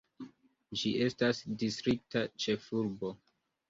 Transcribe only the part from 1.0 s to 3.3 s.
estas distrikta ĉefurbo.